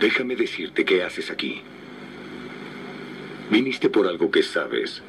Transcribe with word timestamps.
Déjame 0.00 0.36
decirte 0.36 0.84
qué 0.84 1.02
haces 1.02 1.30
aquí. 1.30 1.60
Viniste 3.50 3.88
por 3.88 4.06
algo 4.06 4.30
que 4.30 4.42
sabes. 4.42 5.02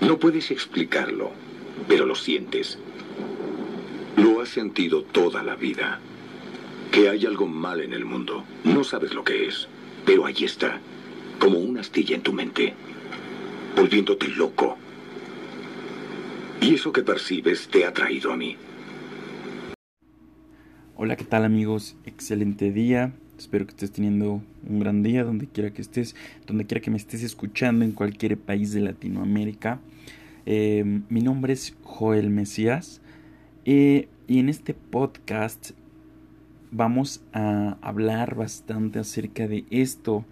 No 0.00 0.18
puedes 0.18 0.50
explicarlo, 0.50 1.30
pero 1.88 2.04
lo 2.04 2.14
sientes. 2.14 2.78
Lo 4.16 4.40
has 4.40 4.50
sentido 4.50 5.02
toda 5.02 5.42
la 5.42 5.56
vida. 5.56 6.00
Que 6.90 7.08
hay 7.08 7.24
algo 7.24 7.46
mal 7.46 7.80
en 7.80 7.94
el 7.94 8.04
mundo. 8.04 8.44
No 8.64 8.84
sabes 8.84 9.14
lo 9.14 9.24
que 9.24 9.46
es, 9.46 9.68
pero 10.04 10.26
ahí 10.26 10.44
está, 10.44 10.80
como 11.38 11.58
una 11.58 11.80
astilla 11.80 12.16
en 12.16 12.22
tu 12.22 12.32
mente, 12.32 12.74
volviéndote 13.76 14.28
loco. 14.28 14.76
Y 16.60 16.74
eso 16.74 16.92
que 16.92 17.02
percibes 17.02 17.68
te 17.68 17.86
ha 17.86 17.92
traído 17.94 18.32
a 18.32 18.36
mí. 18.36 18.56
Hola, 20.96 21.16
¿qué 21.16 21.24
tal 21.24 21.44
amigos? 21.44 21.96
Excelente 22.04 22.70
día. 22.72 23.14
Espero 23.40 23.64
que 23.64 23.70
estés 23.70 23.90
teniendo 23.90 24.42
un 24.68 24.80
gran 24.80 25.02
día 25.02 25.24
donde 25.24 25.46
quiera 25.46 25.70
que 25.70 25.80
estés, 25.80 26.14
donde 26.46 26.66
quiera 26.66 26.82
que 26.82 26.90
me 26.90 26.98
estés 26.98 27.22
escuchando 27.22 27.86
en 27.86 27.92
cualquier 27.92 28.36
país 28.36 28.74
de 28.74 28.82
Latinoamérica. 28.82 29.80
Eh, 30.44 31.00
mi 31.08 31.22
nombre 31.22 31.54
es 31.54 31.74
Joel 31.82 32.28
Mesías 32.28 33.00
eh, 33.64 34.08
y 34.28 34.40
en 34.40 34.50
este 34.50 34.74
podcast 34.74 35.70
vamos 36.70 37.22
a 37.32 37.78
hablar 37.80 38.34
bastante 38.34 38.98
acerca 38.98 39.48
de 39.48 39.64
esto 39.70 40.26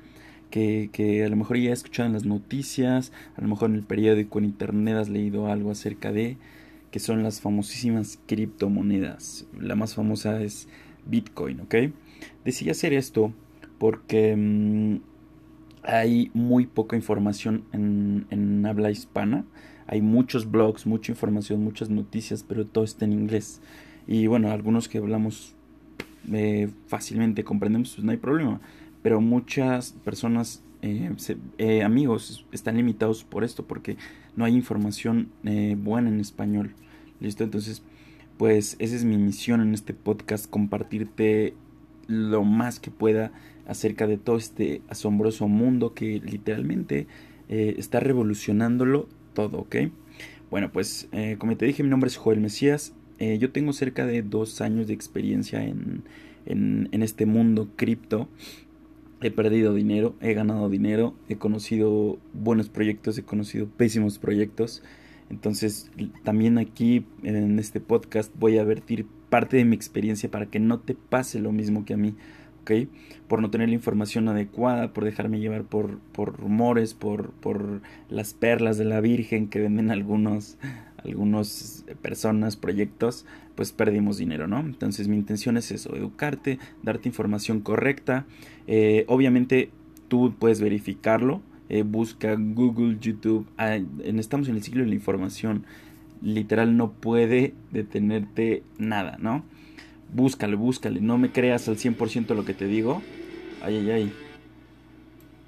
que, 0.50 0.90
que, 0.92 1.24
a 1.24 1.30
lo 1.30 1.36
mejor 1.36 1.56
ya 1.56 1.72
has 1.72 1.78
escuchado 1.78 2.08
en 2.08 2.12
las 2.12 2.26
noticias, 2.26 3.10
a 3.36 3.40
lo 3.40 3.48
mejor 3.48 3.70
en 3.70 3.76
el 3.76 3.84
periódico, 3.84 4.38
en 4.38 4.44
internet 4.44 4.96
has 4.96 5.08
leído 5.08 5.50
algo 5.50 5.70
acerca 5.70 6.12
de 6.12 6.36
que 6.90 7.00
son 7.00 7.22
las 7.22 7.40
famosísimas 7.40 8.18
criptomonedas. 8.26 9.46
La 9.58 9.76
más 9.76 9.94
famosa 9.94 10.42
es 10.42 10.68
Bitcoin, 11.06 11.62
¿ok? 11.62 11.74
Decidí 12.44 12.70
hacer 12.70 12.92
esto 12.92 13.32
porque 13.78 14.34
mm, 14.36 15.00
hay 15.82 16.30
muy 16.34 16.66
poca 16.66 16.96
información 16.96 17.64
en, 17.72 18.66
habla 18.66 18.90
hispana. 18.90 19.44
Hay 19.86 20.02
muchos 20.02 20.50
blogs, 20.50 20.86
mucha 20.86 21.12
información, 21.12 21.64
muchas 21.64 21.88
noticias, 21.88 22.44
pero 22.46 22.66
todo 22.66 22.84
está 22.84 23.06
en 23.06 23.12
inglés. 23.12 23.62
Y 24.06 24.26
bueno, 24.26 24.50
algunos 24.50 24.88
que 24.88 24.98
hablamos 24.98 25.54
eh, 26.30 26.68
fácilmente 26.86 27.42
comprendemos, 27.42 27.94
pues 27.94 28.04
no 28.04 28.10
hay 28.10 28.18
problema. 28.18 28.60
Pero 29.02 29.20
muchas 29.20 29.92
personas, 30.04 30.62
eh, 30.82 31.10
eh, 31.56 31.82
amigos, 31.82 32.44
están 32.52 32.76
limitados 32.76 33.24
por 33.24 33.44
esto, 33.44 33.66
porque 33.66 33.96
no 34.36 34.44
hay 34.44 34.54
información 34.54 35.30
buena 35.78 36.10
en 36.10 36.20
español. 36.20 36.74
¿Listo? 37.20 37.44
Entonces, 37.44 37.82
pues 38.36 38.76
esa 38.78 38.94
es 38.94 39.04
mi 39.04 39.16
misión 39.16 39.62
en 39.62 39.72
este 39.72 39.94
podcast, 39.94 40.48
compartirte 40.50 41.54
lo 42.08 42.42
más 42.42 42.80
que 42.80 42.90
pueda 42.90 43.30
acerca 43.66 44.06
de 44.06 44.16
todo 44.16 44.36
este 44.36 44.82
asombroso 44.88 45.46
mundo 45.46 45.94
que 45.94 46.20
literalmente 46.24 47.06
eh, 47.48 47.76
está 47.78 48.00
revolucionándolo 48.00 49.08
todo, 49.34 49.58
¿ok? 49.58 49.76
Bueno, 50.50 50.72
pues 50.72 51.08
eh, 51.12 51.36
como 51.38 51.56
te 51.56 51.66
dije, 51.66 51.82
mi 51.82 51.90
nombre 51.90 52.08
es 52.08 52.16
Joel 52.16 52.40
Mesías. 52.40 52.94
Eh, 53.18 53.38
yo 53.38 53.52
tengo 53.52 53.72
cerca 53.72 54.06
de 54.06 54.22
dos 54.22 54.60
años 54.60 54.86
de 54.86 54.94
experiencia 54.94 55.62
en, 55.62 56.04
en, 56.46 57.02
este 57.02 57.26
mundo 57.26 57.68
cripto. 57.76 58.28
He 59.20 59.30
perdido 59.30 59.74
dinero, 59.74 60.14
he 60.20 60.32
ganado 60.32 60.70
dinero, 60.70 61.14
he 61.28 61.36
conocido 61.36 62.18
buenos 62.32 62.68
proyectos, 62.68 63.18
he 63.18 63.24
conocido 63.24 63.66
pésimos 63.66 64.18
proyectos. 64.18 64.82
Entonces, 65.28 65.90
también 66.22 66.56
aquí 66.56 67.04
en 67.22 67.58
este 67.58 67.80
podcast 67.80 68.32
voy 68.38 68.56
a 68.56 68.64
vertir 68.64 69.06
parte 69.28 69.56
de 69.56 69.64
mi 69.64 69.76
experiencia 69.76 70.30
para 70.30 70.46
que 70.46 70.60
no 70.60 70.80
te 70.80 70.94
pase 70.94 71.38
lo 71.38 71.52
mismo 71.52 71.84
que 71.84 71.94
a 71.94 71.96
mí, 71.96 72.14
¿ok? 72.62 72.88
Por 73.28 73.42
no 73.42 73.50
tener 73.50 73.68
la 73.68 73.74
información 73.74 74.28
adecuada, 74.28 74.92
por 74.92 75.04
dejarme 75.04 75.40
llevar 75.40 75.64
por, 75.64 75.98
por 76.12 76.38
rumores, 76.38 76.94
por, 76.94 77.32
por 77.32 77.80
las 78.08 78.34
perlas 78.34 78.78
de 78.78 78.84
la 78.84 79.00
Virgen 79.00 79.48
que 79.48 79.60
venden 79.60 79.90
algunos, 79.90 80.58
algunos 81.04 81.84
personas, 82.02 82.56
proyectos, 82.56 83.26
pues 83.54 83.72
perdimos 83.72 84.18
dinero, 84.18 84.46
¿no? 84.46 84.60
Entonces 84.60 85.08
mi 85.08 85.16
intención 85.16 85.56
es 85.56 85.70
eso, 85.72 85.94
educarte, 85.96 86.58
darte 86.82 87.08
información 87.08 87.60
correcta. 87.60 88.26
Eh, 88.66 89.04
obviamente 89.08 89.70
tú 90.08 90.34
puedes 90.38 90.60
verificarlo, 90.60 91.42
eh, 91.68 91.82
busca 91.82 92.34
Google, 92.38 92.98
YouTube, 93.00 93.46
ah, 93.58 93.76
estamos 94.04 94.48
en 94.48 94.56
el 94.56 94.62
ciclo 94.62 94.82
de 94.82 94.88
la 94.88 94.94
información 94.94 95.64
literal 96.22 96.76
no 96.76 96.92
puede 96.92 97.54
detenerte 97.70 98.62
nada, 98.78 99.16
¿no? 99.20 99.44
Búscale, 100.12 100.56
búscale, 100.56 101.00
no 101.00 101.18
me 101.18 101.30
creas 101.30 101.68
al 101.68 101.76
100% 101.76 102.34
lo 102.34 102.44
que 102.44 102.54
te 102.54 102.66
digo. 102.66 103.02
Ay, 103.62 103.76
ay, 103.76 103.90
ay. 103.90 104.12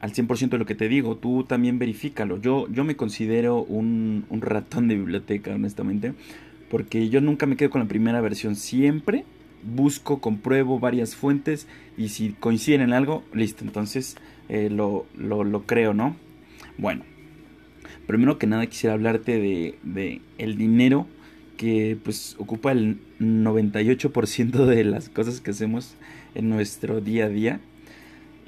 Al 0.00 0.12
100% 0.12 0.50
de 0.50 0.59
lo 0.59 0.66
que 0.66 0.75
te 0.75 0.88
digo, 0.88 1.16
tú 1.16 1.44
también 1.44 1.78
verifícalo. 1.78 2.41
Yo, 2.41 2.69
yo 2.70 2.84
me 2.84 2.97
considero 2.97 3.62
un, 3.62 4.25
un 4.30 4.41
ratón 4.41 4.88
de 4.88 4.97
biblioteca, 4.97 5.54
honestamente, 5.54 6.14
porque 6.70 7.09
yo 7.09 7.20
nunca 7.20 7.47
me 7.47 7.56
quedo 7.56 7.70
con 7.70 7.82
la 7.82 7.88
primera 7.88 8.20
versión. 8.20 8.56
Siempre 8.56 9.25
busco, 9.62 10.20
compruebo 10.20 10.78
varias 10.78 11.14
fuentes 11.14 11.66
y 11.97 12.09
si 12.09 12.30
coinciden 12.32 12.80
en 12.82 12.92
algo, 12.92 13.22
listo, 13.32 13.64
entonces 13.64 14.16
eh, 14.48 14.70
lo, 14.70 15.06
lo, 15.16 15.44
lo 15.44 15.66
creo, 15.66 15.94
¿no? 15.94 16.16
Bueno, 16.78 17.04
Primero 18.10 18.38
que 18.38 18.48
nada 18.48 18.66
quisiera 18.66 18.94
hablarte 18.94 19.38
de, 19.38 20.21
el 20.37 20.56
dinero 20.56 21.06
que 21.56 21.97
pues 22.03 22.34
ocupa 22.41 22.72
el 22.72 22.98
98% 23.21 24.66
de 24.66 24.82
las 24.82 25.09
cosas 25.09 25.41
que 25.41 25.53
hacemos 25.53 25.94
en 26.34 26.48
nuestro 26.48 27.00
día 27.00 27.26
a 27.26 27.28
día. 27.28 27.60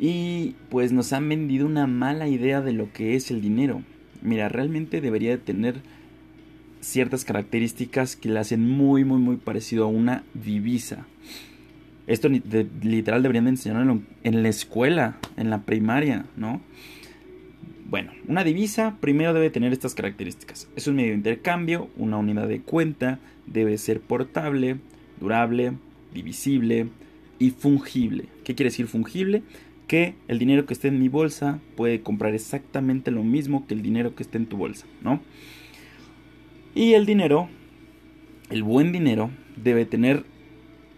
Y 0.01 0.57
pues 0.69 0.91
nos 0.91 1.13
han 1.13 1.29
vendido 1.29 1.65
una 1.65 1.87
mala 1.87 2.27
idea 2.27 2.61
de 2.61 2.73
lo 2.73 2.93
que 2.93 3.15
es 3.15 3.31
el 3.31 3.41
dinero. 3.41 3.85
Mira, 4.21 4.49
realmente 4.49 5.01
debería 5.01 5.31
de 5.31 5.39
tener 5.39 5.77
ciertas 6.81 7.25
características 7.25 8.17
que 8.17 8.31
le 8.31 8.41
hacen 8.41 8.69
muy, 8.69 9.05
muy, 9.05 9.21
muy 9.21 9.37
parecido 9.37 9.85
a 9.85 9.87
una 9.87 10.25
divisa. 10.35 11.07
Esto 12.09 12.29
literal 12.29 13.23
deberían 13.23 13.45
de 13.45 13.51
enseñarlo 13.51 14.03
en 14.25 14.43
la 14.43 14.49
escuela, 14.49 15.19
en 15.37 15.51
la 15.51 15.63
primaria, 15.63 16.25
¿no? 16.37 16.61
Bueno, 17.93 18.13
una 18.27 18.43
divisa 18.43 18.97
primero 19.03 19.35
debe 19.35 19.51
tener 19.51 19.71
estas 19.75 19.95
características. 19.95 20.67
Es 20.77 20.87
un 20.87 20.97
medio 20.97 21.11
de 21.11 21.17
intercambio, 21.17 21.91
una 21.99 22.17
unidad 22.17 22.49
de 22.49 22.63
cuenta, 22.63 23.19
debe 23.47 23.77
ser 23.77 24.01
portable, 24.01 24.79
durable, 25.21 25.75
divisible 26.15 26.87
y 27.39 27.51
fungible. 27.51 28.29
¿Qué 28.45 28.55
quiere 28.55 28.71
decir 28.71 28.87
fungible? 28.87 29.43
Que 29.89 30.15
el 30.27 30.39
dinero 30.39 30.65
que 30.65 30.73
esté 30.73 30.89
en 30.89 31.01
mi 31.01 31.11
bolsa 31.11 31.61
puede 31.77 32.01
comprar 32.01 32.35
exactamente 32.35 33.11
lo 33.11 33.25
mismo 33.25 33.67
que 33.67 33.75
el 33.75 33.83
dinero 33.83 34.15
que 34.15 34.23
esté 34.23 34.39
en 34.39 34.47
tu 34.47 34.57
bolsa, 34.57 34.87
¿no? 35.03 35.21
Y 36.75 36.95
el 36.95 37.05
dinero, 37.05 37.51
el 38.49 38.63
buen 38.63 38.93
dinero, 38.93 39.29
debe 39.63 39.85
tener 39.85 40.25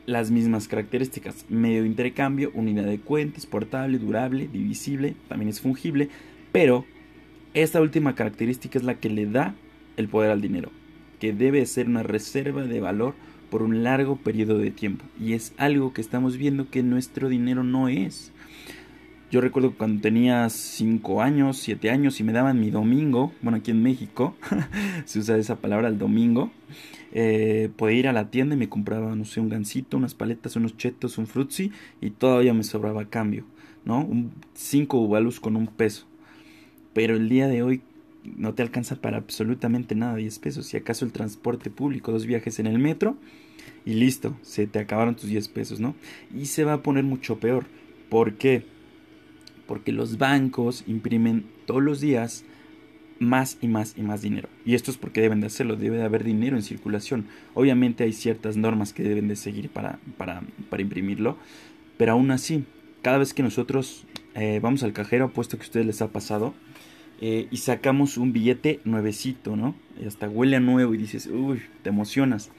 las 0.07 0.31
mismas 0.31 0.69
características. 0.69 1.47
Medio 1.49 1.83
de 1.83 1.89
intercambio, 1.89 2.53
unidad 2.55 2.85
de 2.85 3.01
cuentas, 3.01 3.47
portable, 3.47 3.99
durable, 3.99 4.47
divisible, 4.47 5.17
también 5.27 5.49
es 5.49 5.61
fungible, 5.61 6.09
pero 6.55 6.85
esta 7.53 7.81
última 7.81 8.15
característica 8.15 8.79
es 8.79 8.85
la 8.85 8.95
que 9.01 9.11
le 9.11 9.27
da 9.27 9.57
el 9.97 10.07
poder 10.07 10.31
al 10.31 10.41
dinero, 10.41 10.71
que 11.19 11.33
debe 11.33 11.67
ser 11.67 11.89
una 11.89 12.05
reserva 12.05 12.63
de 12.63 12.79
valor 12.79 13.17
por 13.51 13.65
un 13.65 13.83
largo 13.83 14.19
periodo 14.19 14.59
de 14.59 14.71
tiempo. 14.71 15.05
Y 15.21 15.33
es 15.33 15.53
algo 15.57 15.93
que 15.93 16.01
estamos 16.01 16.37
viendo 16.37 16.71
que 16.71 16.85
nuestro 16.85 17.29
dinero 17.29 17.65
no 17.65 17.89
es. 17.89 18.31
Yo 19.33 19.41
recuerdo 19.41 19.75
cuando 19.77 20.01
tenía 20.01 20.49
5 20.49 21.23
años, 21.23 21.57
7 21.57 21.91
años 21.91 22.21
y 22.21 22.23
me 22.23 22.33
daban 22.33 22.61
mi 22.61 22.71
domingo, 22.71 23.33
bueno 23.43 23.59
aquí 23.59 23.73
en 23.73 23.83
México 23.83 24.37
se 25.07 25.19
usa 25.19 25.37
esa 25.37 25.57
palabra 25.57 25.89
el 25.89 25.99
domingo, 25.99 26.53
eh, 27.11 27.69
podía 27.77 27.99
ir 27.99 28.07
a 28.07 28.13
la 28.13 28.31
tienda 28.31 28.55
y 28.55 28.59
me 28.59 28.69
compraba, 28.69 29.17
no 29.17 29.25
sé, 29.25 29.41
un 29.41 29.49
gansito, 29.49 29.97
unas 29.97 30.15
paletas, 30.15 30.55
unos 30.55 30.77
chetos, 30.77 31.19
un 31.19 31.27
frutzi 31.27 31.73
y 32.01 32.11
todavía 32.11 32.55
me 32.55 32.63
sobraba 32.63 33.07
cambio, 33.07 33.45
¿no? 33.85 34.05
Un 34.05 34.31
5 34.53 34.97
ubalus 34.99 35.41
con 35.41 35.57
un 35.57 35.67
peso 35.67 36.07
pero 36.95 37.17
el 37.17 37.29
día 37.29 37.49
de 37.49 37.63
hoy 37.63 37.83
no 38.37 38.55
te 38.55 38.63
alcanza 38.63 38.97
para 38.97 39.19
absolutamente 39.19 39.95
nada 39.95 40.17
10 40.17 40.39
pesos. 40.39 40.67
Si 40.67 40.77
acaso 40.77 41.05
el 41.05 41.13
transporte 41.13 41.71
público, 41.71 42.13
dos 42.13 42.27
viajes 42.27 42.59
en 42.59 42.67
el 42.67 42.79
metro 42.79 43.17
y 43.85 43.95
listo, 43.95 44.37
se 44.43 44.67
te 44.67 44.79
acabaron 44.79 45.17
tus 45.17 45.29
10 45.29 45.49
pesos, 45.49 45.81
¿no? 45.81 45.95
Y 46.35 46.47
se 46.47 46.65
va 46.65 46.75
a 46.75 46.83
poner 46.83 47.05
mucho 47.05 47.39
peor. 47.39 47.67
¿Por 48.09 48.35
qué? 48.35 48.65
Porque 49.67 49.93
los 49.93 50.19
bancos 50.19 50.85
imprimen 50.87 51.45
todos 51.67 51.83
los 51.83 52.01
días 52.01 52.45
más 53.19 53.59
y 53.61 53.69
más 53.69 53.95
y 53.97 54.03
más 54.03 54.23
dinero. 54.23 54.49
Y 54.65 54.75
esto 54.75 54.91
es 54.91 54.97
porque 54.97 55.21
deben 55.21 55.41
de 55.41 55.47
hacerlo, 55.47 55.77
debe 55.77 55.97
de 55.97 56.05
haber 56.05 56.25
dinero 56.25 56.57
en 56.57 56.63
circulación. 56.63 57.27
Obviamente 57.55 58.05
hay 58.05 58.13
ciertas 58.13 58.57
normas 58.57 58.93
que 58.93 59.03
deben 59.03 59.29
de 59.29 59.37
seguir 59.37 59.71
para, 59.71 59.99
para, 60.17 60.43
para 60.71 60.83
imprimirlo, 60.83 61.37
pero 61.97 62.13
aún 62.13 62.31
así, 62.31 62.65
cada 63.03 63.19
vez 63.19 63.35
que 63.35 63.43
nosotros 63.43 64.07
eh, 64.35 64.59
vamos 64.63 64.83
al 64.83 64.93
cajero, 64.93 65.27
apuesto 65.27 65.57
que 65.57 65.63
a 65.63 65.67
ustedes 65.67 65.87
les 65.87 66.03
ha 66.03 66.09
pasado, 66.09 66.55
eh, 67.27 67.49
y 67.51 67.57
sacamos 67.57 68.19
un 68.19 68.35
billete 68.35 68.81
nuevecito, 68.85 69.57
¿no? 69.57 69.75
Y 69.99 70.05
hasta 70.05 70.29
huele 70.29 70.57
a 70.57 70.61
nuevo 70.61 70.93
y 70.93 70.99
dices, 70.99 71.27
uy, 71.27 71.63
te 71.83 71.89
emocionas. 71.89 72.53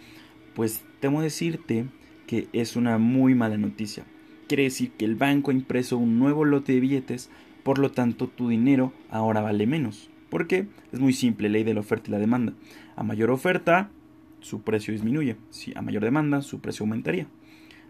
Pues 0.56 0.84
temo 1.00 1.22
decirte 1.22 1.86
que 2.26 2.48
es 2.52 2.76
una 2.76 2.98
muy 2.98 3.36
mala 3.36 3.60
noticia. 3.60 4.06
quiere 4.48 4.64
decir 4.64 4.90
que 4.98 5.06
el 5.06 5.14
banco 5.14 5.52
ha 5.52 5.54
impreso 5.54 6.00
un 6.00 6.18
nuevo 6.18 6.46
lote 6.46 6.74
de 6.74 6.80
billetes, 6.80 7.30
por 7.62 7.78
lo 7.78 7.92
tanto 7.92 8.28
tu 8.28 8.50
dinero 8.50 8.92
ahora 9.12 9.42
vale 9.42 9.68
menos. 9.68 10.10
¿Por 10.32 10.48
qué? 10.48 10.66
Es 10.92 11.00
muy 11.00 11.14
simple, 11.14 11.48
ley 11.48 11.64
de 11.64 11.76
la 11.76 11.82
oferta 11.82 12.10
y 12.10 12.14
la 12.14 12.18
demanda. 12.18 12.54
A 12.96 13.04
mayor 13.04 13.30
oferta, 13.30 13.92
su 14.40 14.64
precio 14.64 14.94
disminuye. 14.94 15.36
Si 15.52 15.74
a 15.76 15.84
mayor 15.84 16.04
demanda, 16.04 16.42
su 16.42 16.60
precio 16.60 16.86
aumentaría. 16.86 17.28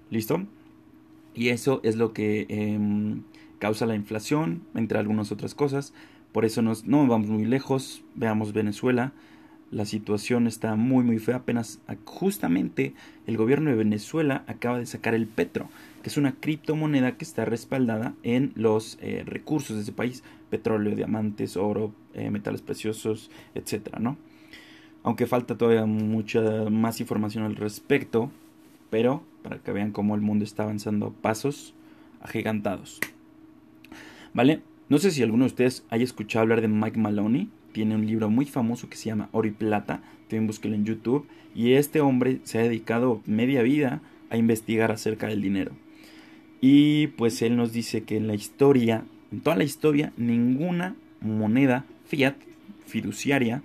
¿Listo? 0.09 0.45
Y 1.33 1.47
eso 1.49 1.79
es 1.85 1.95
lo 1.95 2.11
que 2.11 2.47
em, 2.49 3.21
causa 3.59 3.85
la 3.85 3.95
inflación, 3.95 4.61
entre 4.75 4.99
algunas 4.99 5.31
otras 5.31 5.55
cosas. 5.55 5.93
Por 6.31 6.45
eso 6.45 6.61
nos, 6.61 6.85
no 6.85 7.07
vamos 7.07 7.29
muy 7.29 7.45
lejos. 7.45 8.03
Veamos 8.15 8.53
Venezuela. 8.53 9.13
La 9.71 9.85
situación 9.85 10.47
está 10.47 10.75
muy 10.75 11.03
muy 11.03 11.17
fea. 11.17 11.37
Apenas 11.37 11.79
justamente 12.05 12.93
el 13.25 13.37
gobierno 13.37 13.69
de 13.69 13.75
Venezuela 13.75 14.43
acaba 14.47 14.77
de 14.77 14.85
sacar 14.85 15.15
el 15.15 15.27
petro, 15.27 15.69
que 16.03 16.09
es 16.09 16.17
una 16.17 16.33
criptomoneda 16.33 17.17
que 17.17 17.25
está 17.25 17.45
respaldada 17.45 18.13
en 18.23 18.51
los 18.55 18.97
eh, 19.01 19.23
recursos 19.25 19.75
de 19.75 19.83
ese 19.83 19.91
país. 19.91 20.23
Petróleo, 20.49 20.95
diamantes, 20.95 21.57
oro, 21.57 21.93
eh, 22.13 22.29
metales 22.29 22.61
preciosos, 22.61 23.31
etcétera, 23.55 23.99
¿no? 23.99 24.17
Aunque 25.03 25.27
falta 25.27 25.57
todavía 25.57 25.85
mucha 25.85 26.41
más 26.69 26.99
información 26.99 27.43
al 27.43 27.55
respecto, 27.55 28.31
pero 28.89 29.23
para 29.41 29.59
que 29.59 29.71
vean 29.71 29.91
cómo 29.91 30.15
el 30.15 30.21
mundo 30.21 30.43
está 30.43 30.63
avanzando 30.63 31.11
pasos 31.11 31.73
agigantados. 32.21 32.99
¿Vale? 34.35 34.59
No 34.89 34.99
sé 34.99 35.11
si 35.11 35.23
alguno 35.23 35.45
de 35.45 35.51
ustedes 35.51 35.85
haya 35.89 36.03
escuchado 36.03 36.43
hablar 36.43 36.59
de 36.59 36.67
Mike 36.67 36.99
Maloney. 36.99 37.49
Tiene 37.71 37.95
un 37.95 38.05
libro 38.05 38.29
muy 38.29 38.45
famoso 38.45 38.89
que 38.89 38.97
se 38.97 39.05
llama 39.05 39.29
Oro 39.31 39.47
y 39.47 39.51
Plata. 39.51 40.03
También 40.27 40.45
búsquelo 40.45 40.75
en 40.75 40.83
YouTube. 40.83 41.25
Y 41.55 41.71
este 41.73 42.01
hombre 42.01 42.41
se 42.43 42.59
ha 42.59 42.63
dedicado 42.63 43.21
media 43.25 43.63
vida 43.63 44.01
a 44.29 44.35
investigar 44.35 44.91
acerca 44.91 45.27
del 45.27 45.41
dinero. 45.41 45.71
Y 46.59 47.07
pues 47.07 47.41
él 47.41 47.55
nos 47.55 47.71
dice 47.71 48.03
que 48.03 48.17
en 48.17 48.27
la 48.27 48.35
historia, 48.35 49.05
en 49.31 49.39
toda 49.39 49.55
la 49.55 49.63
historia, 49.63 50.11
ninguna 50.17 50.95
moneda 51.21 51.85
fiat 52.05 52.35
fiduciaria 52.85 53.63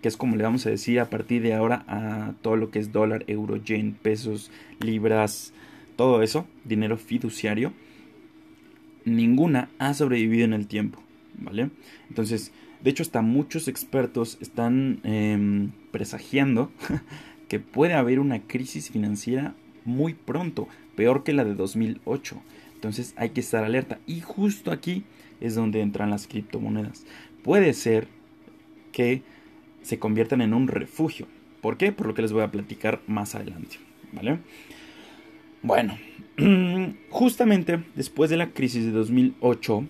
que 0.00 0.08
es 0.08 0.16
como 0.16 0.36
le 0.36 0.44
vamos 0.44 0.64
a 0.66 0.70
decir 0.70 0.98
a 0.98 1.10
partir 1.10 1.42
de 1.42 1.52
ahora 1.52 1.84
a 1.86 2.32
todo 2.40 2.56
lo 2.56 2.70
que 2.70 2.78
es 2.78 2.90
dólar, 2.90 3.24
euro, 3.26 3.56
yen, 3.56 3.92
pesos, 3.92 4.50
libras, 4.80 5.52
todo 5.96 6.22
eso, 6.22 6.46
dinero 6.64 6.96
fiduciario, 6.96 7.74
ninguna 9.04 9.68
ha 9.78 9.94
sobrevivido 9.94 10.44
en 10.44 10.52
el 10.52 10.66
tiempo, 10.66 11.02
¿vale? 11.38 11.70
Entonces, 12.08 12.52
de 12.82 12.90
hecho, 12.90 13.02
hasta 13.02 13.22
muchos 13.22 13.68
expertos 13.68 14.38
están 14.40 15.00
em, 15.04 15.70
presagiando 15.90 16.70
que 17.48 17.60
puede 17.60 17.94
haber 17.94 18.20
una 18.20 18.40
crisis 18.40 18.90
financiera 18.90 19.54
muy 19.84 20.14
pronto, 20.14 20.68
peor 20.96 21.24
que 21.24 21.32
la 21.32 21.44
de 21.44 21.54
2008. 21.54 22.40
Entonces 22.74 23.12
hay 23.16 23.30
que 23.30 23.40
estar 23.40 23.64
alerta. 23.64 23.98
Y 24.06 24.20
justo 24.20 24.72
aquí 24.72 25.04
es 25.40 25.54
donde 25.54 25.82
entran 25.82 26.10
las 26.10 26.26
criptomonedas. 26.26 27.04
Puede 27.42 27.74
ser 27.74 28.08
que 28.92 29.22
se 29.82 29.98
conviertan 29.98 30.40
en 30.40 30.54
un 30.54 30.68
refugio. 30.68 31.26
¿Por 31.60 31.76
qué? 31.76 31.92
Por 31.92 32.06
lo 32.06 32.14
que 32.14 32.22
les 32.22 32.32
voy 32.32 32.42
a 32.42 32.50
platicar 32.50 33.00
más 33.06 33.34
adelante. 33.34 33.76
¿Vale? 34.12 34.38
Bueno, 35.62 35.98
justamente 37.10 37.82
después 37.94 38.30
de 38.30 38.36
la 38.36 38.50
crisis 38.50 38.84
de 38.84 38.92
2008, 38.92 39.84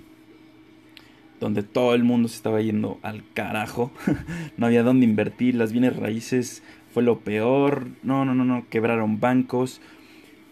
donde 1.41 1.63
todo 1.63 1.95
el 1.95 2.05
mundo 2.05 2.29
se 2.29 2.37
estaba 2.37 2.61
yendo 2.61 2.99
al 3.03 3.23
carajo, 3.35 3.91
no 4.57 4.67
había 4.67 4.83
dónde 4.83 5.07
invertir, 5.07 5.55
las 5.55 5.73
bienes 5.73 5.97
raíces 5.97 6.63
fue 6.93 7.03
lo 7.03 7.21
peor, 7.21 7.89
no, 8.03 8.25
no, 8.25 8.35
no, 8.35 8.45
no, 8.45 8.67
quebraron 8.69 9.21
bancos, 9.21 9.81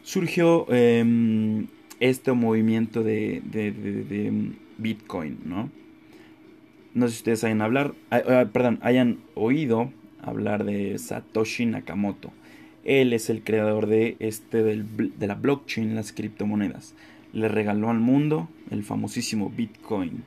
surgió 0.03 0.67
em, 0.73 1.67
este 2.01 2.33
movimiento 2.33 3.03
de, 3.03 3.43
de, 3.45 3.73
de 3.73 4.53
Bitcoin, 4.79 5.39
¿no? 5.45 5.71
no 6.99 7.07
sé 7.07 7.15
si 7.15 7.19
ustedes 7.19 7.45
hayan 7.45 7.63
hablar, 7.63 7.95
ah, 8.11 8.23
ah, 8.29 8.47
perdón, 8.53 8.79
hayan 8.83 9.19
oído 9.35 9.93
hablar 10.21 10.65
de 10.65 10.99
Satoshi 10.99 11.67
Nakamoto. 11.67 12.33
Él 12.85 13.13
es 13.13 13.31
el 13.31 13.43
creador 13.43 13.87
de 13.87 14.17
este 14.19 14.63
de 14.63 15.27
la 15.27 15.35
blockchain, 15.35 15.95
las 15.95 16.13
criptomonedas. 16.13 16.95
Le 17.33 17.49
regaló 17.49 17.91
al 17.91 18.01
mundo 18.01 18.49
el 18.71 18.83
famosísimo 18.85 19.51
Bitcoin. 19.51 20.25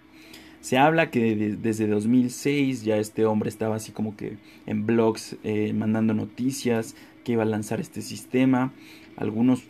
Se 0.62 0.78
habla 0.78 1.10
que 1.10 1.36
desde 1.36 1.88
2006 1.88 2.84
ya 2.84 2.98
este 2.98 3.26
hombre 3.26 3.50
estaba 3.50 3.76
así 3.76 3.92
como 3.92 4.16
que 4.16 4.38
en 4.68 4.86
blogs 4.86 5.38
eh, 5.44 5.74
mandando 5.74 6.14
noticias 6.14 6.96
que 7.24 7.32
iba 7.32 7.42
a 7.42 7.48
lanzar 7.48 7.80
este 7.80 8.02
sistema. 8.04 8.72
Algunos 9.18 9.64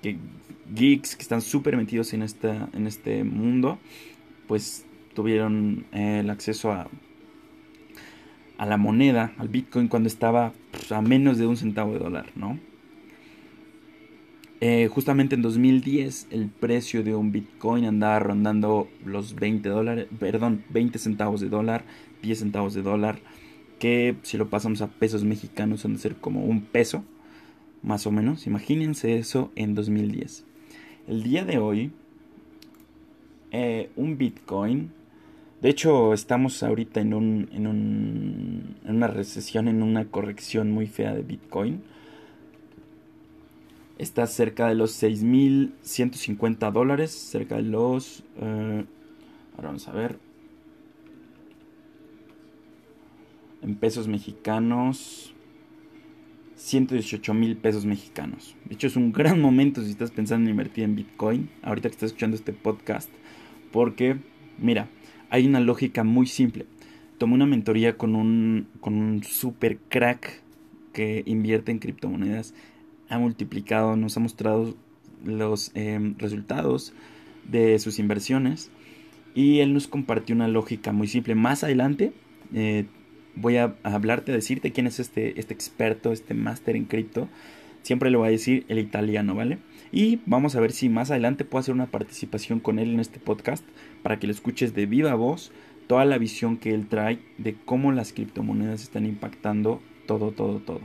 pues, 0.00 0.16
geeks 0.74 1.14
que 1.14 1.22
están 1.22 1.42
súper 1.42 1.76
metidos 1.76 2.14
en, 2.14 2.22
esta, 2.22 2.70
en 2.72 2.86
este 2.86 3.22
mundo, 3.22 3.78
pues 4.46 4.86
tuvieron 5.12 5.84
eh, 5.92 6.20
el 6.20 6.30
acceso 6.30 6.72
a, 6.72 6.88
a 8.56 8.66
la 8.66 8.78
moneda, 8.78 9.34
al 9.36 9.48
Bitcoin, 9.48 9.88
cuando 9.88 10.08
estaba 10.08 10.54
a 10.92 11.02
menos 11.02 11.38
de 11.38 11.46
un 11.46 11.56
centavo 11.56 11.92
de 11.92 11.98
dólar, 11.98 12.30
¿no? 12.34 12.58
Eh, 14.60 14.88
justamente 14.88 15.36
en 15.36 15.42
2010 15.42 16.28
el 16.30 16.48
precio 16.48 17.04
de 17.04 17.14
un 17.14 17.30
Bitcoin 17.30 17.84
andaba 17.84 18.18
rondando 18.18 18.88
los 19.04 19.36
20 19.36 19.68
dólares, 19.68 20.08
perdón, 20.18 20.64
20 20.70 20.98
centavos 20.98 21.40
de 21.40 21.48
dólar, 21.48 21.84
10 22.22 22.40
centavos 22.40 22.74
de 22.74 22.82
dólar, 22.82 23.20
que 23.78 24.16
si 24.22 24.36
lo 24.36 24.50
pasamos 24.50 24.82
a 24.82 24.88
pesos 24.88 25.22
mexicanos 25.22 25.84
han 25.84 25.92
de 25.92 26.00
ser 26.00 26.16
como 26.16 26.44
un 26.44 26.62
peso, 26.62 27.04
más 27.82 28.06
o 28.06 28.10
menos. 28.10 28.48
Imagínense 28.48 29.18
eso 29.18 29.52
en 29.54 29.74
2010. 29.76 30.44
El 31.06 31.22
día 31.22 31.44
de 31.44 31.58
hoy, 31.58 31.92
eh, 33.52 33.90
un 33.94 34.18
Bitcoin 34.18 34.90
de 35.60 35.68
hecho, 35.70 36.14
estamos 36.14 36.62
ahorita 36.62 37.00
en, 37.00 37.14
un, 37.14 37.48
en, 37.52 37.66
un, 37.66 38.76
en 38.84 38.96
una 38.96 39.08
recesión, 39.08 39.66
en 39.66 39.82
una 39.82 40.04
corrección 40.04 40.70
muy 40.70 40.86
fea 40.86 41.12
de 41.14 41.22
Bitcoin. 41.22 41.82
Está 43.98 44.28
cerca 44.28 44.68
de 44.68 44.76
los 44.76 45.02
6.150 45.02 46.70
dólares, 46.70 47.10
cerca 47.10 47.56
de 47.56 47.62
los... 47.62 48.22
Eh, 48.40 48.84
ahora 49.56 49.68
vamos 49.68 49.88
a 49.88 49.92
ver. 49.92 50.20
En 53.60 53.74
pesos 53.74 54.06
mexicanos, 54.06 55.34
118 56.54 57.34
mil 57.34 57.56
pesos 57.56 57.84
mexicanos. 57.84 58.54
De 58.64 58.74
hecho, 58.74 58.86
es 58.86 58.94
un 58.94 59.10
gran 59.10 59.40
momento 59.42 59.82
si 59.82 59.90
estás 59.90 60.12
pensando 60.12 60.44
en 60.44 60.50
invertir 60.50 60.84
en 60.84 60.94
Bitcoin, 60.94 61.50
ahorita 61.62 61.88
que 61.88 61.94
estás 61.94 62.08
escuchando 62.08 62.36
este 62.36 62.52
podcast, 62.52 63.10
porque, 63.72 64.18
mira, 64.58 64.88
hay 65.30 65.46
una 65.46 65.60
lógica 65.60 66.04
muy 66.04 66.26
simple. 66.26 66.66
Tomé 67.18 67.34
una 67.34 67.46
mentoría 67.46 67.96
con 67.96 68.14
un, 68.14 68.68
con 68.80 68.94
un 68.94 69.22
super 69.24 69.78
crack 69.88 70.42
que 70.92 71.22
invierte 71.26 71.72
en 71.72 71.78
criptomonedas. 71.78 72.54
Ha 73.08 73.18
multiplicado, 73.18 73.96
nos 73.96 74.16
ha 74.16 74.20
mostrado 74.20 74.76
los 75.24 75.72
em, 75.74 76.14
resultados 76.18 76.92
de 77.48 77.78
sus 77.78 77.98
inversiones. 77.98 78.70
Y 79.34 79.60
él 79.60 79.74
nos 79.74 79.88
compartió 79.88 80.34
una 80.34 80.48
lógica 80.48 80.92
muy 80.92 81.08
simple. 81.08 81.34
Más 81.34 81.64
adelante 81.64 82.12
eh, 82.54 82.86
voy 83.34 83.56
a, 83.56 83.76
hablarte, 83.82 84.32
a 84.32 84.34
decirte 84.34 84.72
quién 84.72 84.86
es 84.86 85.00
este, 85.00 85.38
este 85.38 85.54
experto, 85.54 86.12
este 86.12 86.34
máster 86.34 86.76
en 86.76 86.84
cripto. 86.84 87.28
Siempre 87.82 88.10
le 88.10 88.16
voy 88.16 88.28
a 88.28 88.32
decir 88.32 88.64
el 88.68 88.78
italiano, 88.78 89.34
¿vale? 89.34 89.58
Y 89.92 90.20
vamos 90.26 90.54
a 90.54 90.60
ver 90.60 90.72
si 90.72 90.88
más 90.88 91.10
adelante 91.10 91.44
puedo 91.44 91.60
hacer 91.60 91.74
una 91.74 91.86
participación 91.86 92.60
con 92.60 92.78
él 92.78 92.92
en 92.92 93.00
este 93.00 93.18
podcast 93.18 93.64
para 94.02 94.18
que 94.18 94.26
lo 94.26 94.32
escuches 94.32 94.74
de 94.74 94.86
viva 94.86 95.14
voz 95.14 95.52
toda 95.88 96.04
la 96.04 96.18
visión 96.18 96.58
que 96.58 96.74
él 96.74 96.86
trae 96.86 97.18
de 97.38 97.56
cómo 97.64 97.90
las 97.92 98.12
criptomonedas 98.12 98.82
están 98.82 99.06
impactando 99.06 99.80
todo, 100.06 100.30
todo, 100.30 100.60
todo. 100.60 100.80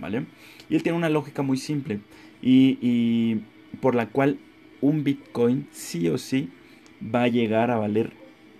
¿Vale? 0.00 0.26
Y 0.68 0.74
él 0.74 0.82
tiene 0.82 0.98
una 0.98 1.08
lógica 1.08 1.42
muy 1.42 1.56
simple 1.56 2.00
y, 2.42 2.78
y 2.80 3.42
por 3.80 3.94
la 3.94 4.08
cual 4.08 4.38
un 4.80 5.04
Bitcoin 5.04 5.68
sí 5.70 6.08
o 6.08 6.18
sí 6.18 6.50
va 7.02 7.24
a 7.24 7.28
llegar 7.28 7.70
a 7.70 7.76
valer 7.76 8.12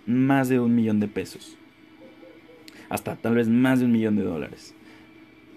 más 0.05 0.49
de 0.49 0.59
un 0.59 0.75
millón 0.75 0.99
de 0.99 1.07
pesos. 1.07 1.57
Hasta 2.89 3.15
tal 3.17 3.35
vez 3.35 3.49
más 3.49 3.79
de 3.79 3.85
un 3.85 3.91
millón 3.91 4.15
de 4.15 4.23
dólares. 4.23 4.73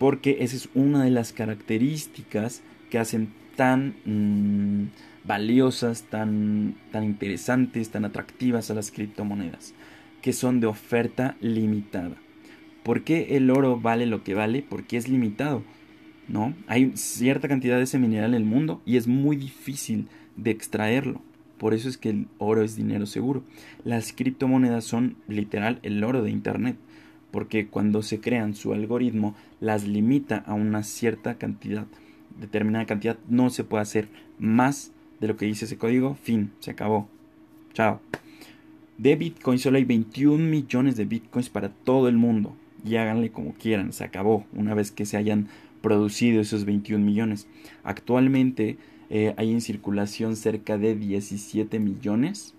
Porque 0.01 0.39
esa 0.41 0.57
es 0.57 0.71
una 0.75 1.05
de 1.05 1.11
las 1.11 1.35
características 1.35 2.63
que 2.89 2.99
hacen 2.99 3.35
tan 3.55 3.97
mm, 4.07 4.89
valiosas, 5.29 6.05
tan, 6.05 6.77
tan 6.91 7.05
interesantes, 7.05 7.91
tan 7.91 8.07
atractivas 8.07 8.71
a 8.71 8.75
las 8.75 8.91
criptomonedas, 8.91 9.75
que 10.23 10.33
son 10.33 10.61
de 10.61 10.69
oferta 10.69 11.37
limitada. 11.43 12.17
¿Por 12.83 13.05
qué 13.05 13.37
el 13.37 13.51
oro 13.51 13.79
vale 13.79 14.07
lo 14.07 14.25
que 14.25 14.33
vale? 14.33 14.65
Porque 14.67 14.97
es 14.97 15.07
limitado. 15.07 15.63
¿no? 16.29 16.55
Hay 16.67 16.93
cierta 16.95 17.49
cantidad 17.49 17.77
de 17.77 17.83
ese 17.83 17.99
mineral 17.99 18.31
en 18.31 18.43
el 18.43 18.45
mundo 18.45 18.81
y 18.87 18.97
es 18.97 19.07
muy 19.07 19.37
difícil 19.37 20.09
de 20.37 20.51
extraerlo. 20.51 21.21
Por 21.59 21.75
eso 21.75 21.91
es 21.91 21.99
que 21.99 22.09
el 22.09 22.29
oro 22.39 22.63
es 22.63 22.75
dinero 22.75 23.05
seguro. 23.05 23.45
Las 23.85 24.15
criptomonedas 24.15 24.85
son 24.85 25.17
literal 25.29 25.79
el 25.83 26.03
oro 26.03 26.23
de 26.23 26.31
Internet, 26.31 26.79
porque 27.31 27.69
cuando 27.69 28.03
se 28.03 28.21
crean 28.21 28.55
su 28.55 28.73
algoritmo 28.73 29.35
las 29.61 29.87
limita 29.87 30.39
a 30.47 30.55
una 30.55 30.83
cierta 30.83 31.37
cantidad 31.37 31.87
determinada 32.39 32.87
cantidad, 32.87 33.19
no 33.29 33.51
se 33.51 33.65
puede 33.65 33.83
hacer 33.83 34.09
más 34.39 34.93
de 35.21 35.29
lo 35.29 35.37
que 35.37 35.47
dice 35.47 35.67
ese 35.67 35.77
código, 35.77 36.17
fin, 36.23 36.53
se 36.61 36.71
acabó. 36.71 37.09
Chao. 37.75 38.01
De 38.99 39.17
Bitcoin 39.17 39.59
solo 39.59 39.77
hay 39.77 39.85
21 39.85 40.45
millones 40.45 40.97
de 40.97 41.05
Bitcoins 41.05 41.49
para 41.49 41.69
todo 41.69 42.09
el 42.09 42.17
mundo. 42.17 42.55
Y 42.85 42.97
háganle 42.97 43.31
como 43.31 43.53
quieran, 43.55 43.93
se 43.93 44.05
acabó 44.05 44.47
una 44.55 44.75
vez 44.75 44.91
que 44.91 45.05
se 45.05 45.17
hayan 45.17 45.49
producido 45.83 46.41
esos 46.41 46.65
21 46.65 47.05
millones. 47.05 47.47
Actualmente 47.85 48.79
eh, 49.11 49.35
hay 49.37 49.53
en 49.53 49.61
circulación 49.61 50.37
cerca 50.37 50.79
de 50.79 50.95
17 50.95 51.79
millones. 51.79 52.55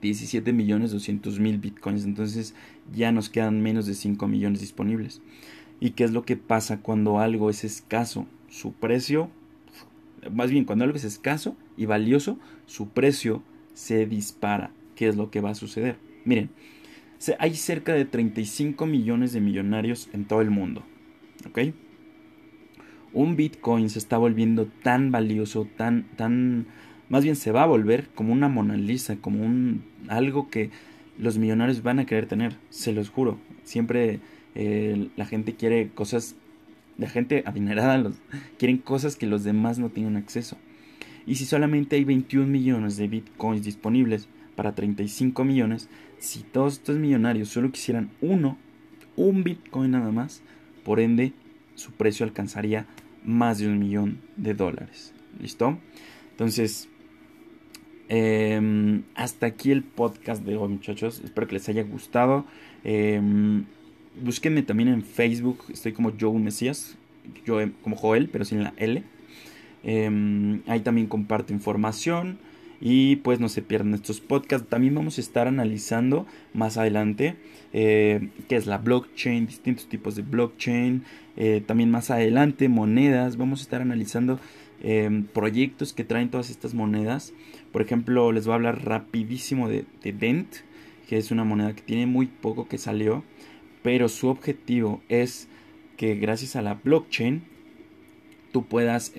17 0.00 0.52
millones 0.52 0.92
200 0.92 1.38
mil 1.40 1.58
bitcoins. 1.58 2.04
Entonces 2.04 2.54
ya 2.94 3.12
nos 3.12 3.28
quedan 3.28 3.62
menos 3.62 3.86
de 3.86 3.94
5 3.94 4.26
millones 4.28 4.60
disponibles. 4.60 5.20
¿Y 5.80 5.90
qué 5.90 6.04
es 6.04 6.12
lo 6.12 6.24
que 6.24 6.36
pasa 6.36 6.80
cuando 6.80 7.18
algo 7.18 7.50
es 7.50 7.64
escaso? 7.64 8.26
Su 8.48 8.72
precio, 8.72 9.30
más 10.30 10.50
bien 10.50 10.64
cuando 10.64 10.84
algo 10.84 10.96
es 10.96 11.04
escaso 11.04 11.56
y 11.76 11.86
valioso, 11.86 12.38
su 12.66 12.88
precio 12.88 13.42
se 13.74 14.06
dispara. 14.06 14.70
¿Qué 14.94 15.08
es 15.08 15.16
lo 15.16 15.30
que 15.30 15.40
va 15.40 15.50
a 15.50 15.54
suceder? 15.54 15.96
Miren, 16.24 16.50
hay 17.38 17.54
cerca 17.54 17.94
de 17.94 18.04
35 18.04 18.86
millones 18.86 19.32
de 19.32 19.40
millonarios 19.40 20.08
en 20.12 20.24
todo 20.24 20.40
el 20.40 20.50
mundo. 20.50 20.84
¿Ok? 21.48 21.74
Un 23.12 23.36
Bitcoin 23.36 23.90
se 23.90 23.98
está 23.98 24.18
volviendo 24.18 24.66
tan 24.82 25.10
valioso, 25.10 25.68
tan, 25.76 26.04
tan, 26.16 26.66
más 27.14 27.22
bien 27.22 27.36
se 27.36 27.52
va 27.52 27.62
a 27.62 27.66
volver 27.66 28.08
como 28.16 28.32
una 28.32 28.48
Mona 28.48 28.76
Lisa, 28.76 29.14
como 29.14 29.44
un 29.44 29.84
algo 30.08 30.50
que 30.50 30.70
los 31.16 31.38
millonarios 31.38 31.84
van 31.84 32.00
a 32.00 32.06
querer 32.06 32.26
tener, 32.26 32.56
se 32.70 32.92
los 32.92 33.08
juro. 33.08 33.38
Siempre 33.62 34.18
eh, 34.56 35.10
la 35.14 35.24
gente 35.24 35.54
quiere 35.54 35.90
cosas, 35.90 36.34
la 36.98 37.08
gente 37.08 37.44
adinerada 37.46 37.98
los, 37.98 38.16
quieren 38.58 38.78
cosas 38.78 39.14
que 39.14 39.28
los 39.28 39.44
demás 39.44 39.78
no 39.78 39.90
tienen 39.90 40.16
acceso. 40.16 40.56
Y 41.24 41.36
si 41.36 41.44
solamente 41.44 41.94
hay 41.94 42.02
21 42.02 42.48
millones 42.48 42.96
de 42.96 43.06
bitcoins 43.06 43.62
disponibles 43.62 44.26
para 44.56 44.74
35 44.74 45.44
millones, 45.44 45.88
si 46.18 46.42
todos 46.42 46.72
estos 46.72 46.96
millonarios 46.96 47.48
solo 47.48 47.70
quisieran 47.70 48.10
uno, 48.22 48.58
un 49.14 49.44
bitcoin 49.44 49.92
nada 49.92 50.10
más, 50.10 50.42
por 50.82 50.98
ende 50.98 51.32
su 51.76 51.92
precio 51.92 52.26
alcanzaría 52.26 52.86
más 53.24 53.58
de 53.58 53.68
un 53.68 53.78
millón 53.78 54.18
de 54.36 54.54
dólares. 54.54 55.14
¿Listo? 55.40 55.78
Entonces, 56.32 56.88
em, 58.08 59.02
hasta 59.14 59.46
aquí 59.46 59.70
el 59.70 59.82
podcast 59.82 60.44
de 60.44 60.56
hoy, 60.56 60.68
muchachos. 60.68 61.20
Espero 61.24 61.46
que 61.46 61.54
les 61.54 61.68
haya 61.68 61.82
gustado. 61.82 62.44
Em, 62.84 63.64
búsquenme 64.22 64.62
también 64.62 64.88
en 64.88 65.02
Facebook. 65.02 65.64
Estoy 65.72 65.92
como 65.92 66.12
Joe 66.18 66.38
Mesías. 66.38 66.96
Yo 67.46 67.58
como 67.82 67.96
Joel, 67.96 68.28
pero 68.28 68.44
sin 68.44 68.62
la 68.62 68.74
L. 68.76 69.02
Em, 69.82 70.62
ahí 70.66 70.80
también 70.80 71.06
comparto 71.06 71.52
información. 71.52 72.38
Y 72.80 73.16
pues 73.16 73.40
no 73.40 73.48
se 73.48 73.62
pierdan 73.62 73.94
estos 73.94 74.20
podcasts. 74.20 74.68
También 74.68 74.94
vamos 74.94 75.18
a 75.18 75.20
estar 75.20 75.46
analizando 75.46 76.26
más 76.52 76.76
adelante 76.76 77.36
eh, 77.72 78.28
qué 78.48 78.56
es 78.56 78.66
la 78.66 78.78
blockchain, 78.78 79.46
distintos 79.46 79.88
tipos 79.88 80.16
de 80.16 80.22
blockchain. 80.22 81.04
Eh, 81.36 81.62
también 81.66 81.90
más 81.90 82.10
adelante 82.10 82.68
monedas. 82.68 83.36
Vamos 83.36 83.60
a 83.60 83.62
estar 83.62 83.80
analizando 83.80 84.38
eh, 84.82 85.24
proyectos 85.32 85.92
que 85.92 86.04
traen 86.04 86.30
todas 86.30 86.50
estas 86.50 86.74
monedas. 86.74 87.32
Por 87.74 87.82
ejemplo, 87.82 88.30
les 88.30 88.46
voy 88.46 88.52
a 88.52 88.54
hablar 88.54 88.84
rapidísimo 88.84 89.68
de, 89.68 89.84
de 90.00 90.12
Dent, 90.12 90.46
que 91.08 91.16
es 91.16 91.32
una 91.32 91.42
moneda 91.42 91.74
que 91.74 91.82
tiene 91.82 92.06
muy 92.06 92.26
poco 92.26 92.68
que 92.68 92.78
salió. 92.78 93.24
Pero 93.82 94.08
su 94.08 94.28
objetivo 94.28 95.02
es 95.08 95.48
que 95.96 96.14
gracias 96.14 96.54
a 96.54 96.62
la 96.62 96.74
blockchain 96.74 97.42
tú 98.52 98.64
puedas 98.64 99.12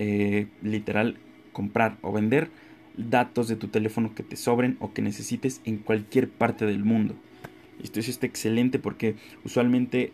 literal 0.61 1.17
comprar 1.51 1.97
o 2.01 2.13
vender 2.13 2.49
datos 2.95 3.49
de 3.49 3.57
tu 3.57 3.67
teléfono 3.67 4.15
que 4.15 4.23
te 4.23 4.37
sobren 4.37 4.77
o 4.79 4.93
que 4.93 5.01
necesites 5.01 5.59
en 5.65 5.75
cualquier 5.75 6.29
parte 6.29 6.65
del 6.65 6.85
mundo. 6.85 7.13
Esto 7.83 7.99
es 7.99 8.23
excelente 8.23 8.79
porque 8.79 9.17
usualmente 9.43 10.13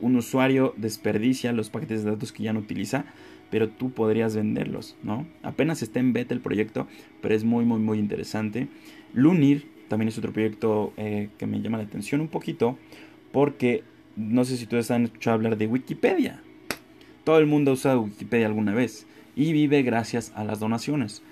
un 0.00 0.14
usuario 0.14 0.72
desperdicia 0.76 1.50
los 1.50 1.68
paquetes 1.68 2.04
de 2.04 2.12
datos 2.12 2.30
que 2.30 2.44
ya 2.44 2.52
no 2.52 2.60
utiliza, 2.60 3.06
pero 3.50 3.68
tú 3.68 3.90
podrías 3.90 4.36
venderlos, 4.36 4.96
¿no? 5.02 5.26
Apenas 5.42 5.82
está 5.82 6.00
en 6.00 6.12
beta 6.12 6.34
el 6.34 6.40
proyecto, 6.40 6.86
pero 7.20 7.34
es 7.34 7.44
muy, 7.44 7.64
muy, 7.64 7.80
muy 7.80 7.98
interesante. 7.98 8.68
Lunir 9.12 9.68
también 9.88 10.08
es 10.08 10.18
otro 10.18 10.32
proyecto 10.32 10.92
eh, 10.96 11.28
que 11.38 11.46
me 11.46 11.60
llama 11.60 11.78
la 11.78 11.84
atención 11.84 12.20
un 12.20 12.28
poquito, 12.28 12.78
porque 13.32 13.84
no 14.16 14.44
sé 14.44 14.56
si 14.56 14.64
ustedes 14.64 14.90
han 14.90 15.04
escuchado 15.04 15.34
hablar 15.34 15.56
de 15.56 15.66
Wikipedia. 15.66 16.42
Todo 17.24 17.38
el 17.38 17.46
mundo 17.46 17.70
ha 17.70 17.74
usado 17.74 18.02
Wikipedia 18.02 18.46
alguna 18.46 18.74
vez 18.74 19.06
y 19.34 19.52
vive 19.52 19.82
gracias 19.82 20.32
a 20.34 20.44
las 20.44 20.60
donaciones 20.60 21.22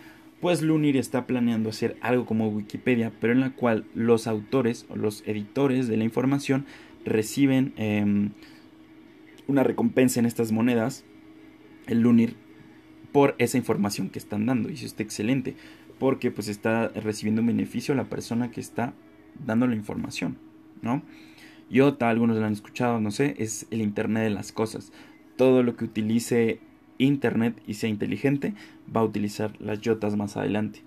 pues 0.44 0.60
Lunir 0.60 0.98
está 0.98 1.26
planeando 1.26 1.70
hacer 1.70 1.96
algo 2.02 2.26
como 2.26 2.50
Wikipedia, 2.50 3.10
pero 3.18 3.32
en 3.32 3.40
la 3.40 3.52
cual 3.52 3.86
los 3.94 4.26
autores 4.26 4.84
o 4.90 4.96
los 4.96 5.22
editores 5.26 5.88
de 5.88 5.96
la 5.96 6.04
información 6.04 6.66
reciben 7.02 7.72
em, 7.78 8.32
una 9.46 9.62
recompensa 9.62 10.20
en 10.20 10.26
estas 10.26 10.52
monedas, 10.52 11.02
el 11.86 12.00
Lunir, 12.00 12.36
por 13.12 13.34
esa 13.38 13.58
información 13.58 14.10
que 14.10 14.18
están 14.18 14.46
dando. 14.46 14.70
Y 14.70 14.74
eso 14.74 14.86
está 14.86 15.02
excelente, 15.02 15.54
porque 15.98 16.30
pues 16.30 16.48
está 16.48 16.88
recibiendo 16.88 17.42
un 17.42 17.46
beneficio 17.46 17.94
la 17.94 18.04
persona 18.04 18.50
que 18.50 18.60
está 18.60 18.92
dando 19.46 19.66
la 19.66 19.76
información, 19.76 20.36
¿no? 20.82 21.02
IOTA, 21.70 22.08
algunos 22.08 22.36
lo 22.36 22.44
han 22.44 22.52
escuchado, 22.52 23.00
no 23.00 23.10
sé, 23.10 23.36
es 23.38 23.66
el 23.70 23.80
Internet 23.80 24.24
de 24.24 24.30
las 24.30 24.52
cosas. 24.52 24.92
Todo 25.36 25.62
lo 25.62 25.76
que 25.76 25.84
utilice 25.84 26.60
Internet 26.98 27.60
y 27.66 27.74
sea 27.74 27.88
inteligente, 27.88 28.54
va 28.94 29.00
a 29.00 29.04
utilizar 29.04 29.52
las 29.60 29.80
yotas 29.80 30.16
más 30.16 30.36
adelante. 30.36 30.82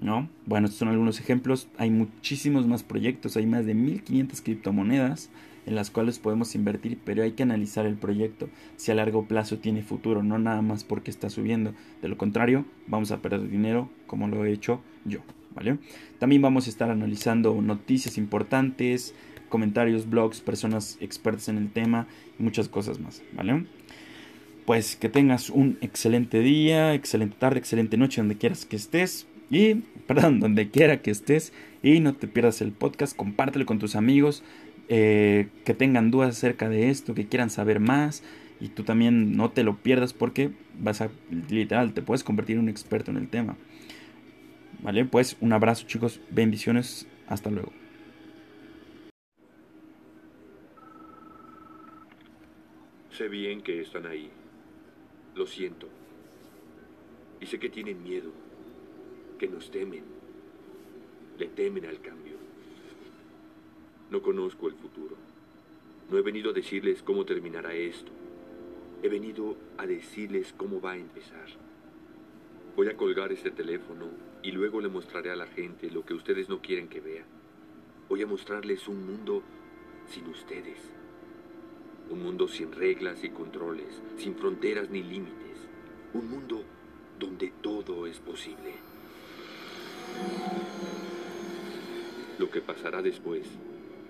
¿No? 0.00 0.30
Bueno, 0.46 0.66
estos 0.66 0.78
son 0.78 0.88
algunos 0.88 1.20
ejemplos. 1.20 1.68
Hay 1.76 1.90
muchísimos 1.90 2.66
más 2.66 2.82
proyectos, 2.82 3.36
hay 3.36 3.46
más 3.46 3.66
de 3.66 3.74
1500 3.74 4.40
criptomonedas 4.40 5.28
en 5.66 5.74
las 5.74 5.90
cuales 5.90 6.18
podemos 6.18 6.54
invertir, 6.54 6.98
pero 7.04 7.22
hay 7.22 7.32
que 7.32 7.42
analizar 7.42 7.86
el 7.86 7.96
proyecto, 7.96 8.48
si 8.76 8.90
a 8.90 8.94
largo 8.94 9.26
plazo 9.26 9.58
tiene 9.58 9.82
futuro, 9.82 10.22
no 10.22 10.38
nada 10.38 10.62
más 10.62 10.84
porque 10.84 11.10
está 11.10 11.30
subiendo. 11.30 11.74
De 12.02 12.08
lo 12.08 12.16
contrario, 12.16 12.64
vamos 12.86 13.10
a 13.10 13.22
perder 13.22 13.48
dinero 13.48 13.90
como 14.06 14.28
lo 14.28 14.44
he 14.44 14.52
hecho 14.52 14.80
yo, 15.04 15.20
¿vale? 15.54 15.78
También 16.18 16.42
vamos 16.42 16.66
a 16.66 16.70
estar 16.70 16.90
analizando 16.90 17.60
noticias 17.60 18.18
importantes, 18.18 19.14
comentarios, 19.48 20.08
blogs, 20.08 20.40
personas 20.40 20.96
expertas 21.00 21.48
en 21.48 21.58
el 21.58 21.70
tema 21.70 22.06
y 22.38 22.42
muchas 22.42 22.68
cosas 22.68 23.00
más, 23.00 23.22
¿vale? 23.32 23.66
pues 24.70 24.94
que 24.94 25.08
tengas 25.08 25.50
un 25.50 25.78
excelente 25.80 26.38
día, 26.38 26.94
excelente 26.94 27.34
tarde, 27.40 27.58
excelente 27.58 27.96
noche 27.96 28.20
donde 28.20 28.36
quieras 28.36 28.66
que 28.66 28.76
estés. 28.76 29.26
Y, 29.50 29.74
perdón, 30.06 30.38
donde 30.38 30.70
quiera 30.70 31.02
que 31.02 31.10
estés. 31.10 31.52
Y 31.82 31.98
no 31.98 32.14
te 32.14 32.28
pierdas 32.28 32.60
el 32.60 32.70
podcast, 32.70 33.16
compártelo 33.16 33.66
con 33.66 33.80
tus 33.80 33.96
amigos 33.96 34.44
eh, 34.92 35.48
que 35.64 35.72
tengan 35.72 36.10
dudas 36.10 36.30
acerca 36.36 36.68
de 36.68 36.90
esto, 36.90 37.14
que 37.14 37.28
quieran 37.28 37.48
saber 37.48 37.78
más. 37.78 38.24
Y 38.60 38.68
tú 38.68 38.82
también 38.82 39.36
no 39.36 39.50
te 39.50 39.62
lo 39.62 39.76
pierdas 39.76 40.12
porque 40.12 40.50
vas 40.78 41.00
a, 41.00 41.10
literal, 41.48 41.94
te 41.94 42.02
puedes 42.02 42.24
convertir 42.24 42.56
en 42.56 42.64
un 42.64 42.68
experto 42.68 43.10
en 43.12 43.16
el 43.16 43.28
tema. 43.28 43.56
Vale, 44.82 45.04
pues 45.04 45.36
un 45.40 45.52
abrazo 45.52 45.86
chicos, 45.86 46.20
bendiciones, 46.30 47.06
hasta 47.28 47.50
luego. 47.50 47.72
Sé 53.12 53.28
bien 53.28 53.60
que 53.60 53.80
están 53.82 54.06
ahí. 54.06 54.28
Lo 55.36 55.46
siento. 55.46 55.88
Y 57.40 57.46
sé 57.46 57.60
que 57.60 57.70
tienen 57.70 58.02
miedo, 58.02 58.32
que 59.38 59.46
nos 59.46 59.70
temen. 59.70 60.02
Le 61.38 61.46
temen 61.46 61.86
al 61.86 62.00
cambio. 62.00 62.39
No 64.10 64.22
conozco 64.22 64.68
el 64.68 64.74
futuro. 64.74 65.16
No 66.10 66.18
he 66.18 66.22
venido 66.22 66.50
a 66.50 66.54
decirles 66.54 67.02
cómo 67.02 67.24
terminará 67.24 67.74
esto. 67.74 68.10
He 69.02 69.08
venido 69.08 69.56
a 69.78 69.86
decirles 69.86 70.52
cómo 70.56 70.80
va 70.80 70.92
a 70.92 70.98
empezar. 70.98 71.46
Voy 72.76 72.88
a 72.88 72.96
colgar 72.96 73.32
este 73.32 73.50
teléfono 73.50 74.06
y 74.42 74.52
luego 74.52 74.80
le 74.80 74.88
mostraré 74.88 75.30
a 75.30 75.36
la 75.36 75.46
gente 75.46 75.90
lo 75.90 76.04
que 76.04 76.14
ustedes 76.14 76.48
no 76.48 76.60
quieren 76.60 76.88
que 76.88 77.00
vean. 77.00 77.26
Voy 78.08 78.22
a 78.22 78.26
mostrarles 78.26 78.88
un 78.88 79.06
mundo 79.06 79.42
sin 80.08 80.26
ustedes 80.26 80.78
un 82.10 82.24
mundo 82.24 82.48
sin 82.48 82.72
reglas 82.72 83.22
y 83.22 83.30
controles, 83.30 84.02
sin 84.18 84.34
fronteras 84.34 84.90
ni 84.90 85.02
límites. 85.02 85.68
Un 86.12 86.28
mundo 86.28 86.64
donde 87.18 87.52
todo 87.62 88.06
es 88.06 88.18
posible. 88.18 88.74
Lo 92.38 92.50
que 92.50 92.60
pasará 92.60 93.00
después 93.00 93.46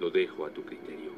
lo 0.00 0.10
dejo 0.10 0.46
a 0.46 0.50
tu 0.50 0.64
criterio. 0.64 1.10